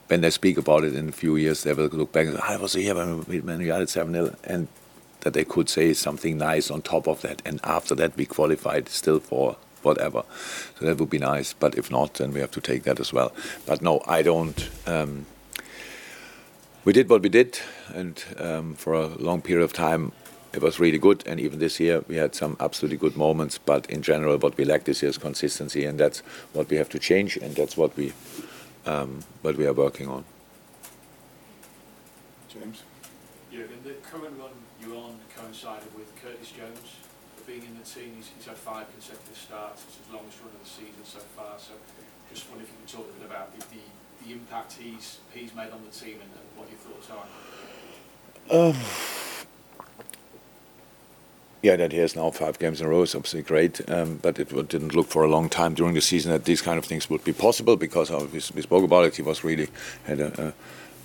when 0.07 0.21
they 0.21 0.29
speak 0.29 0.57
about 0.57 0.83
it 0.83 0.95
in 0.95 1.09
a 1.09 1.11
few 1.11 1.35
years, 1.35 1.63
they 1.63 1.73
will 1.73 1.87
look 1.87 2.11
back 2.11 2.27
and 2.27 2.37
say, 2.37 2.43
I 2.43 2.57
was 2.57 2.73
here 2.73 2.95
when 2.95 3.25
we 3.25 3.37
United 3.37 3.89
7 3.89 4.13
0. 4.13 4.35
And 4.43 4.67
that 5.21 5.33
they 5.33 5.45
could 5.45 5.69
say 5.69 5.93
something 5.93 6.37
nice 6.37 6.69
on 6.69 6.81
top 6.81 7.07
of 7.07 7.21
that. 7.21 7.41
And 7.45 7.59
after 7.63 7.95
that, 7.95 8.17
we 8.17 8.25
qualified 8.25 8.89
still 8.89 9.19
for 9.19 9.55
whatever. 9.83 10.23
So 10.79 10.85
that 10.85 10.97
would 10.99 11.09
be 11.09 11.19
nice. 11.19 11.53
But 11.53 11.75
if 11.75 11.89
not, 11.89 12.15
then 12.15 12.33
we 12.33 12.39
have 12.39 12.51
to 12.51 12.61
take 12.61 12.83
that 12.83 12.99
as 12.99 13.13
well. 13.13 13.31
But 13.65 13.81
no, 13.81 14.01
I 14.07 14.21
don't. 14.21 14.69
Um, 14.85 15.25
we 16.83 16.93
did 16.93 17.09
what 17.09 17.21
we 17.21 17.29
did, 17.29 17.59
and 17.93 18.23
um, 18.37 18.73
for 18.73 18.93
a 18.93 19.05
long 19.05 19.41
period 19.41 19.63
of 19.63 19.71
time, 19.71 20.13
it 20.53 20.61
was 20.61 20.79
really 20.79 20.97
good. 20.97 21.23
And 21.25 21.39
even 21.39 21.59
this 21.59 21.79
year, 21.79 22.03
we 22.07 22.15
had 22.17 22.35
some 22.35 22.57
absolutely 22.59 22.97
good 22.97 23.15
moments. 23.15 23.57
But 23.57 23.89
in 23.89 24.01
general, 24.01 24.37
what 24.37 24.57
we 24.57 24.65
lack 24.65 24.83
this 24.83 25.01
year 25.01 25.09
is 25.09 25.17
consistency, 25.17 25.85
and 25.85 25.99
that's 25.99 26.19
what 26.53 26.69
we 26.69 26.77
have 26.77 26.89
to 26.89 26.99
change, 26.99 27.37
and 27.37 27.55
that's 27.55 27.77
what 27.77 27.95
we 27.95 28.13
um, 28.85 29.23
what 29.41 29.57
we 29.57 29.65
are 29.65 29.73
working 29.73 30.07
on. 30.07 30.25
James. 32.49 32.83
Jurgen, 33.51 33.79
the 33.83 33.93
current 34.09 34.37
run 34.39 34.51
you're 34.81 34.97
on 34.97 35.19
coincided 35.35 35.93
with 35.95 36.09
Curtis 36.21 36.51
Jones 36.51 36.95
being 37.45 37.63
in 37.63 37.77
the 37.77 37.85
team. 37.85 38.13
He's, 38.15 38.29
he's 38.37 38.45
had 38.45 38.57
five 38.57 38.91
consecutive 38.93 39.37
starts. 39.37 39.83
It's 39.87 39.97
his 39.97 40.13
longest 40.13 40.39
run 40.41 40.53
of 40.53 40.63
the 40.63 40.69
season 40.69 41.03
so 41.03 41.19
far. 41.35 41.57
So 41.57 41.73
just 42.33 42.49
wonder 42.49 42.63
if 42.63 42.71
you 42.71 42.77
can 42.85 42.99
talk 42.99 43.09
a 43.09 43.19
bit 43.19 43.29
about 43.29 43.51
the, 43.57 43.65
the, 43.75 43.83
the 44.25 44.33
impact 44.33 44.73
he's 44.73 45.19
he's 45.33 45.53
made 45.53 45.71
on 45.71 45.83
the 45.83 45.91
team 45.91 46.19
and, 46.21 46.31
and 46.31 46.47
what 46.55 46.69
your 46.69 46.79
thoughts 46.79 47.09
are. 47.11 47.27
Um, 48.49 48.75
yeah, 51.61 51.75
that 51.75 51.91
he 51.91 51.99
has 51.99 52.15
now 52.15 52.31
five 52.31 52.57
games 52.57 52.81
in 52.81 52.87
a 52.87 52.89
row 52.89 53.03
is 53.03 53.13
obviously 53.13 53.43
great, 53.43 53.87
um, 53.89 54.19
but 54.21 54.39
it 54.39 54.49
didn't 54.67 54.95
look 54.95 55.07
for 55.07 55.23
a 55.23 55.29
long 55.29 55.47
time 55.47 55.75
during 55.75 55.93
the 55.93 56.01
season 56.01 56.31
that 56.31 56.45
these 56.45 56.61
kind 56.61 56.79
of 56.79 56.85
things 56.85 57.09
would 57.09 57.23
be 57.23 57.33
possible 57.33 57.75
because 57.75 58.09
we, 58.31 58.39
spoke 58.39 58.83
about 58.83 59.05
it. 59.05 59.15
He 59.15 59.21
was 59.21 59.43
really 59.43 59.67
had 60.05 60.19
a, 60.19 60.47
a, 60.47 60.53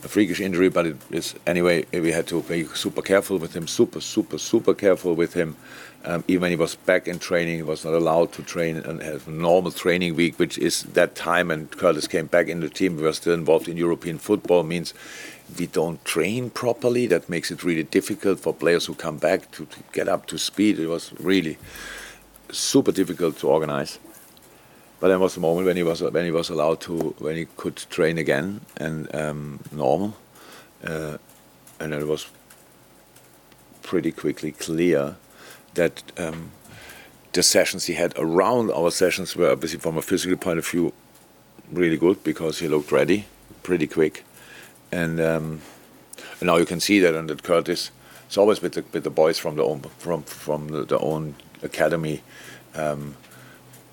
a 0.07 0.09
freakish 0.09 0.41
injury, 0.41 0.69
but 0.69 0.87
it 0.87 0.97
is 1.11 1.35
anyway. 1.47 1.85
We 1.93 2.13
had 2.13 2.27
to 2.29 2.41
be 2.43 2.65
super 2.65 3.03
careful 3.03 3.39
with 3.39 3.55
him, 3.55 3.67
super, 3.67 4.01
super, 4.01 4.39
super 4.39 4.73
careful 4.73 5.15
with 5.15 5.35
him. 5.35 5.57
Um, 6.05 6.23
even 6.29 6.43
when 6.43 6.51
he 6.53 6.57
was 6.57 6.77
back 6.77 7.09
in 7.09 7.19
training, 7.19 7.57
he 7.57 7.63
was 7.63 7.85
not 7.85 7.95
allowed 7.95 8.33
to 8.35 8.43
train 8.43 8.77
and 8.77 9.03
have 9.03 9.27
normal 9.27 9.73
training 9.73 10.15
week, 10.15 10.39
which 10.39 10.57
is 10.59 10.85
that 10.95 11.17
time. 11.17 11.51
And 11.51 11.71
Curtis 11.71 12.07
came 12.07 12.27
back 12.27 12.47
in 12.49 12.61
the 12.61 12.69
team. 12.69 12.97
We 12.97 13.03
were 13.03 13.13
still 13.13 13.35
involved 13.35 13.69
in 13.69 13.77
European 13.77 14.19
football. 14.19 14.63
Means 14.63 14.95
we 15.59 15.67
don't 15.67 16.03
train 16.05 16.51
properly. 16.51 17.09
That 17.09 17.29
makes 17.29 17.51
it 17.51 17.65
really 17.65 17.83
difficult 17.83 18.39
for 18.39 18.55
players 18.55 18.87
who 18.87 18.95
come 18.95 19.19
back 19.19 19.51
to, 19.53 19.67
to 19.67 19.79
get 19.93 20.09
up 20.09 20.27
to 20.27 20.39
speed. 20.39 20.79
It 20.79 20.87
was 20.87 21.13
really 21.19 21.59
super 22.53 22.93
difficult 22.93 23.39
to 23.39 23.49
organize. 23.49 23.99
But 24.99 25.09
there 25.09 25.19
was 25.19 25.37
a 25.37 25.41
moment 25.41 25.67
when 25.67 25.77
he 25.77 25.83
was 25.83 26.03
when 26.03 26.25
he 26.25 26.31
was 26.31 26.49
allowed 26.49 26.81
to 26.83 27.15
when 27.19 27.37
he 27.37 27.47
could 27.57 27.77
train 27.77 28.19
again 28.19 28.63
and 28.77 29.15
um, 29.15 29.61
normal, 29.71 30.17
uh, 30.83 31.19
and 31.79 31.93
it 31.93 32.07
was 32.07 32.27
pretty 33.83 34.11
quickly 34.11 34.53
clear 34.53 35.17
that 35.75 36.03
um, 36.19 36.51
the 37.33 37.43
sessions 37.43 37.85
he 37.85 37.95
had 37.95 38.15
around 38.17 38.71
our 38.71 38.91
sessions 38.91 39.37
were 39.37 39.51
obviously 39.51 39.79
from 39.79 39.99
a 39.99 40.03
physical 40.03 40.37
point 40.37 40.59
of 40.59 40.67
view 40.67 40.93
really 41.71 41.97
good 41.97 42.23
because 42.25 42.61
he 42.61 42.69
looked 42.69 42.91
ready 42.91 43.27
pretty 43.63 43.87
quick, 43.87 44.25
and, 44.93 45.21
um, 45.21 45.61
and 46.41 46.47
now 46.47 46.57
you 46.57 46.67
can 46.67 46.81
see 46.81 47.01
that 47.01 47.15
and 47.15 47.29
that 47.29 47.43
Curtis. 47.43 47.91
It's 48.27 48.39
always 48.39 48.61
with 48.61 48.73
the 48.73 48.85
with 48.93 49.05
the 49.05 49.11
boys 49.11 49.39
from 49.39 49.57
the 49.57 49.63
own 49.63 49.83
from 49.99 50.23
from 50.23 50.69
the, 50.69 50.85
the 50.85 50.99
own 50.99 51.37
academy. 51.63 52.23
Um, 52.75 53.17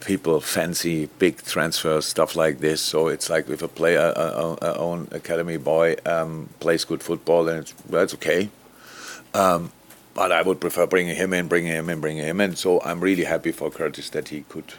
people 0.06 0.40
fancy 0.40 1.08
big 1.20 1.42
transfers, 1.44 2.06
stuff 2.06 2.36
like 2.36 2.60
this. 2.60 2.82
So 2.82 3.08
it's 3.08 3.30
like 3.30 3.50
if 3.50 3.62
a 3.62 3.68
player, 3.68 4.14
a 4.16 4.78
own 4.78 5.08
academy 5.12 5.58
boy, 5.58 5.96
um, 6.06 6.50
plays 6.60 6.86
good 6.86 7.02
football, 7.02 7.44
then 7.46 7.60
it's 7.60 7.74
well, 7.90 8.04
it's 8.04 8.14
okay. 8.16 8.50
Um, 9.34 9.72
but 10.14 10.32
I 10.32 10.42
would 10.42 10.62
prefer 10.62 10.86
bringing 10.86 11.16
him 11.16 11.34
in, 11.34 11.48
bringing 11.48 11.72
him 11.72 11.90
in, 11.90 12.00
bringing 12.00 12.24
him 12.24 12.40
in. 12.40 12.56
So 12.56 12.82
I'm 12.82 13.00
really 13.00 13.24
happy 13.24 13.52
for 13.52 13.72
Curtis 13.72 14.10
that 14.12 14.30
he 14.30 14.42
could 14.42 14.76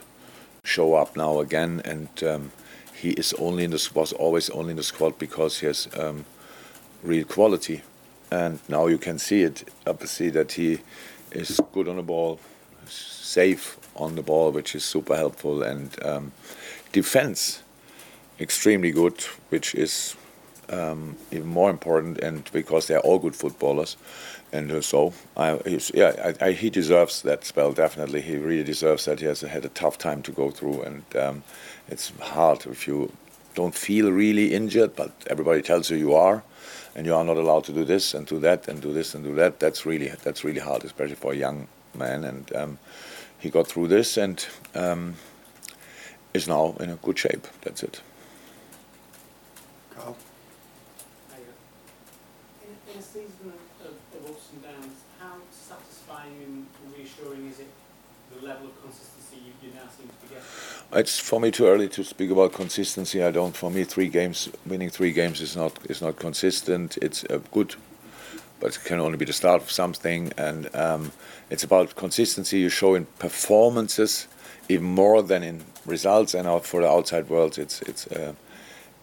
show 0.62 0.94
up 0.94 1.16
now 1.16 1.40
again, 1.40 1.82
and 1.84 2.08
um, 2.22 2.52
he 2.94 3.10
is 3.10 3.32
only 3.34 3.64
in 3.64 3.70
the 3.70 3.90
was 3.94 4.12
always 4.12 4.50
only 4.50 4.70
in 4.70 4.76
the 4.76 4.82
squad 4.82 5.18
because 5.18 5.60
he 5.60 5.66
has 5.66 5.88
um, 5.98 6.24
real 7.02 7.24
quality, 7.24 7.82
and 8.30 8.60
now 8.68 8.86
you 8.86 8.98
can 8.98 9.18
see 9.18 9.42
it. 9.42 9.68
Obviously, 9.86 10.30
that 10.30 10.52
he 10.52 10.78
is 11.32 11.60
good 11.72 11.88
on 11.88 11.96
the 11.96 12.02
ball, 12.02 12.38
safe 12.86 13.78
on 13.96 14.16
the 14.16 14.22
ball, 14.22 14.50
which 14.50 14.74
is 14.74 14.84
super 14.84 15.16
helpful, 15.16 15.62
and 15.62 15.96
um, 16.04 16.32
defense 16.92 17.62
extremely 18.40 18.90
good, 18.90 19.20
which 19.50 19.74
is 19.74 20.16
um, 20.70 21.16
even 21.30 21.46
more 21.46 21.70
important, 21.70 22.18
and 22.18 22.50
because 22.52 22.86
they 22.86 22.94
are 22.94 23.00
all 23.00 23.18
good 23.18 23.36
footballers 23.36 23.96
and 24.54 24.70
uh, 24.70 24.80
so 24.80 25.12
I, 25.36 25.58
yeah, 25.92 26.34
I, 26.40 26.46
I, 26.46 26.52
he 26.52 26.70
deserves 26.70 27.22
that 27.22 27.44
spell 27.44 27.72
definitely. 27.72 28.20
He 28.20 28.36
really 28.36 28.62
deserves 28.62 29.04
that. 29.06 29.18
He 29.18 29.26
has 29.26 29.40
had 29.40 29.64
a 29.64 29.68
tough 29.70 29.98
time 29.98 30.22
to 30.22 30.32
go 30.32 30.50
through, 30.50 30.82
and 30.82 31.04
um, 31.16 31.42
it's 31.88 32.12
hard 32.20 32.64
if 32.66 32.86
you 32.86 33.12
don't 33.56 33.74
feel 33.74 34.12
really 34.12 34.54
injured, 34.54 34.94
but 34.94 35.10
everybody 35.26 35.60
tells 35.60 35.90
you 35.90 35.96
you 35.96 36.14
are, 36.14 36.44
and 36.94 37.04
you 37.04 37.14
are 37.14 37.24
not 37.24 37.36
allowed 37.36 37.64
to 37.64 37.72
do 37.72 37.84
this 37.84 38.14
and 38.14 38.28
do 38.28 38.38
that 38.38 38.68
and 38.68 38.80
do 38.80 38.92
this 38.92 39.14
and 39.16 39.24
do 39.24 39.34
that. 39.34 39.58
That's 39.58 39.84
really 39.84 40.08
that's 40.22 40.44
really 40.44 40.60
hard, 40.60 40.84
especially 40.84 41.16
for 41.16 41.32
a 41.32 41.36
young 41.36 41.66
man. 41.92 42.22
And 42.22 42.54
um, 42.54 42.78
he 43.44 43.50
got 43.50 43.66
through 43.66 43.86
this 43.88 44.16
and 44.16 44.44
um, 44.74 45.14
is 46.32 46.48
now 46.48 46.74
in 46.80 46.88
a 46.88 46.96
good 46.96 47.18
shape. 47.18 47.46
That's 47.60 47.82
it. 47.82 48.00
Carl. 49.94 50.16
In, 52.62 52.92
in 52.92 52.98
a 52.98 53.02
season 53.02 53.52
of, 53.82 53.90
of 54.16 54.30
ups 54.30 54.48
and 54.54 54.62
downs, 54.62 54.96
how 55.20 55.34
satisfying 55.50 56.32
and 56.46 56.66
reassuring 56.96 57.46
is 57.50 57.60
it 57.60 57.68
the 58.34 58.46
level 58.46 58.68
of 58.68 58.82
consistency 58.82 59.36
you, 59.44 59.52
you 59.62 59.74
now 59.74 59.90
seem 59.94 60.08
to 60.08 60.14
be 60.26 60.34
getting? 60.34 60.98
It's 60.98 61.18
for 61.20 61.38
me 61.38 61.50
too 61.50 61.66
early 61.66 61.88
to 61.90 62.02
speak 62.02 62.30
about 62.30 62.54
consistency. 62.54 63.22
I 63.22 63.30
don't. 63.30 63.54
For 63.54 63.70
me, 63.70 63.84
three 63.84 64.08
games, 64.08 64.48
winning 64.64 64.88
three 64.88 65.12
games 65.12 65.42
is 65.42 65.54
not 65.54 65.78
is 65.90 66.00
not 66.00 66.16
consistent. 66.16 66.96
It's 67.02 67.24
uh, 67.24 67.40
good, 67.52 67.74
but 68.64 68.76
it 68.76 68.84
can 68.84 68.98
only 68.98 69.18
be 69.18 69.26
the 69.26 69.32
start 69.34 69.60
of 69.60 69.70
something. 69.70 70.32
And 70.38 70.74
um, 70.74 71.12
it's 71.50 71.64
about 71.64 71.96
consistency 71.96 72.60
you 72.60 72.70
show 72.70 72.94
in 72.94 73.04
performances, 73.18 74.26
even 74.70 74.86
more 74.86 75.22
than 75.22 75.42
in 75.42 75.60
results. 75.84 76.32
And 76.32 76.48
out 76.48 76.64
for 76.64 76.80
the 76.80 76.88
outside 76.88 77.28
world, 77.28 77.58
it's 77.58 77.82
it's. 77.82 78.06
Uh, 78.06 78.32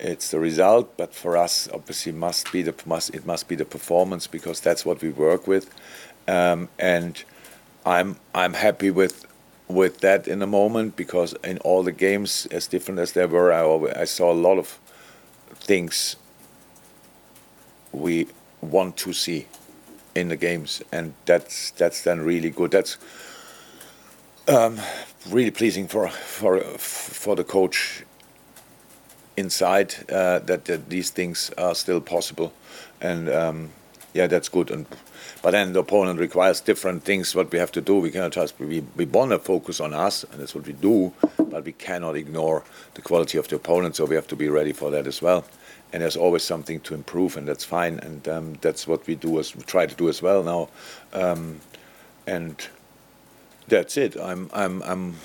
it's 0.04 0.32
the 0.32 0.40
result, 0.40 0.98
but 0.98 1.14
for 1.14 1.38
us, 1.38 1.70
obviously, 1.72 2.12
must 2.12 2.52
be 2.52 2.64
the 2.64 2.74
must 2.88 3.14
it 3.14 3.24
must 3.24 3.48
be 3.48 3.56
the 3.56 3.66
performance 3.66 4.26
because 4.26 4.60
that's 4.60 4.84
what 4.84 5.00
we 5.04 5.12
work 5.12 5.46
with, 5.46 5.70
um, 6.28 6.70
and 6.80 7.24
I'm 7.86 8.18
I'm 8.34 8.54
happy 8.54 8.90
with 8.90 9.28
with 9.68 10.00
that 10.00 10.28
in 10.28 10.40
the 10.40 10.48
moment 10.48 10.96
because 10.96 11.36
in 11.44 11.60
all 11.60 11.84
the 11.84 11.92
games, 11.92 12.48
as 12.50 12.66
different 12.66 13.00
as 13.00 13.12
they 13.12 13.28
were, 13.28 13.54
I, 13.54 14.02
I 14.02 14.06
saw 14.06 14.32
a 14.32 14.40
lot 14.48 14.58
of 14.58 14.80
things 15.54 16.16
we 17.92 18.26
want 18.62 18.98
to 18.98 19.14
see 19.14 19.48
in 20.16 20.30
the 20.30 20.38
games, 20.38 20.82
and 20.92 21.14
that's 21.26 21.72
that's 21.72 22.04
then 22.04 22.22
really 22.22 22.50
good. 22.50 22.72
That's 22.72 22.98
um, 24.48 24.80
really 25.30 25.52
pleasing 25.52 25.88
for 25.88 26.10
for 26.10 26.62
for 26.78 27.36
the 27.36 27.44
coach 27.44 28.04
inside 29.38 29.96
uh, 30.12 30.40
that, 30.40 30.66
that, 30.66 30.90
these 30.90 31.10
things 31.10 31.52
are 31.58 31.74
still 31.74 32.02
possible, 32.02 32.54
and 33.00 33.30
um, 33.30 33.70
yeah, 34.14 34.28
that's 34.28 34.50
good. 34.50 34.72
And 34.72 34.86
but 35.42 35.52
then 35.52 35.74
the 35.74 35.80
opponent 35.80 36.20
requires 36.20 36.62
different 36.62 37.04
things. 37.04 37.34
What 37.36 37.52
we 37.52 37.58
have 37.60 37.72
to 37.74 37.82
do, 37.82 38.00
we 38.00 38.12
cannot 38.12 38.32
just 38.32 38.60
we 38.60 38.82
we 38.96 39.06
want 39.06 39.32
to 39.32 39.40
focus 39.40 39.80
on 39.80 39.94
us, 39.94 40.24
and 40.24 40.42
that's 40.42 40.54
what 40.56 40.68
we 40.68 40.74
do. 40.74 41.14
But 41.38 41.66
we 41.66 41.74
cannot 41.74 42.16
ignore 42.16 42.64
the 42.94 43.02
quality 43.02 43.38
of 43.38 43.48
the 43.48 43.56
opponent, 43.56 43.96
so 43.96 44.06
we 44.06 44.16
have 44.16 44.28
to 44.28 44.36
be 44.36 44.50
ready 44.50 44.74
for 44.74 44.92
that 44.92 45.08
as 45.08 45.22
well. 45.22 45.46
And 45.94 46.02
there's 46.02 46.16
always 46.16 46.44
something 46.44 46.80
to 46.82 46.94
improve, 46.94 47.36
and 47.38 47.48
that's 47.48 47.66
fine. 47.66 48.00
And 48.00 48.28
um, 48.28 48.54
that's 48.62 48.88
what 48.88 49.06
we 49.08 49.16
do 49.16 49.40
as 49.40 49.56
we 49.56 49.64
try 49.64 49.86
to 49.86 49.96
do 49.96 50.08
as 50.10 50.22
well 50.22 50.44
now. 50.44 50.70
Um, 51.14 51.60
and 52.28 52.56
that's 53.68 53.98
it. 53.98 54.16
I'm 54.18 54.50
I'm 54.54 54.82
I'm 54.84 55.16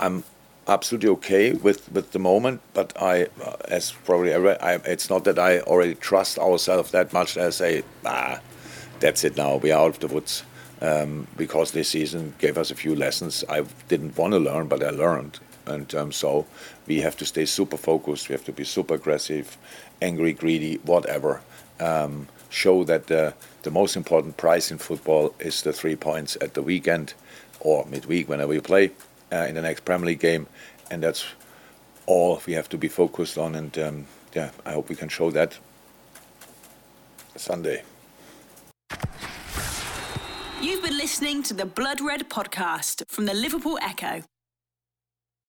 I'm 0.00 0.24
absolutely 0.68 1.08
okay 1.10 1.52
with, 1.52 1.90
with 1.92 2.12
the 2.12 2.18
moment, 2.18 2.60
but 2.74 2.92
I, 3.00 3.28
uh, 3.42 3.56
as 3.68 3.92
probably 3.92 4.34
I, 4.34 4.38
I, 4.38 4.74
it's 4.84 5.10
not 5.10 5.24
that 5.24 5.38
I 5.38 5.60
already 5.60 5.94
trust 5.94 6.38
ourselves 6.38 6.92
that 6.92 7.12
much 7.12 7.36
as 7.36 7.56
say, 7.56 7.82
ah, 8.04 8.40
that's 9.00 9.24
it 9.24 9.36
now. 9.36 9.56
We 9.56 9.72
are 9.72 9.84
out 9.84 9.94
of 9.94 9.98
the 10.00 10.08
woods 10.08 10.44
um, 10.80 11.26
because 11.36 11.72
this 11.72 11.88
season 11.88 12.34
gave 12.38 12.56
us 12.58 12.70
a 12.70 12.74
few 12.74 12.94
lessons 12.94 13.44
I 13.48 13.64
didn't 13.88 14.16
want 14.16 14.32
to 14.32 14.38
learn, 14.38 14.68
but 14.68 14.82
I 14.82 14.90
learned, 14.90 15.40
and 15.66 15.92
um, 15.94 16.12
so 16.12 16.46
we 16.86 17.00
have 17.00 17.16
to 17.18 17.24
stay 17.24 17.44
super 17.44 17.76
focused. 17.76 18.28
We 18.28 18.34
have 18.34 18.44
to 18.44 18.52
be 18.52 18.64
super 18.64 18.94
aggressive, 18.94 19.56
angry, 20.00 20.32
greedy, 20.32 20.76
whatever. 20.84 21.40
Um, 21.80 22.28
show 22.50 22.84
that 22.84 23.06
the 23.06 23.34
the 23.62 23.70
most 23.70 23.96
important 23.96 24.36
prize 24.36 24.70
in 24.70 24.78
football 24.78 25.34
is 25.38 25.62
the 25.62 25.72
three 25.72 25.96
points 25.96 26.36
at 26.40 26.54
the 26.54 26.62
weekend 26.62 27.14
or 27.60 27.86
midweek 27.86 28.28
whenever 28.28 28.52
you 28.52 28.60
play 28.60 28.90
uh, 29.32 29.46
in 29.48 29.54
the 29.54 29.62
next 29.62 29.84
Premier 29.84 30.06
League 30.06 30.20
game, 30.20 30.46
and 30.90 31.02
that's 31.02 31.24
all 32.06 32.40
we 32.46 32.52
have 32.52 32.68
to 32.68 32.78
be 32.78 32.88
focused 32.88 33.38
on. 33.38 33.54
And 33.54 33.78
um, 33.78 34.06
yeah, 34.34 34.50
I 34.66 34.72
hope 34.72 34.88
we 34.88 34.96
can 34.96 35.08
show 35.08 35.30
that 35.30 35.58
Sunday. 37.36 37.82
You've 40.60 40.82
been 40.82 40.96
listening 40.96 41.42
to 41.44 41.54
the 41.54 41.66
Blood 41.66 42.00
Red 42.00 42.28
podcast 42.30 43.02
from 43.08 43.26
the 43.26 43.34
Liverpool 43.34 43.78
Echo. 43.82 44.22